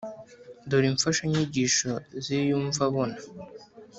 dore 0.69 0.87
imfashanyigisho 0.91 1.91
z’iyumvabona, 2.23 3.17